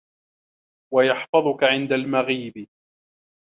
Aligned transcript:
وَيَحْفَظَك 0.93 1.63
عِنْدَ 1.63 1.91
الْمَغِيبِ 1.91 2.67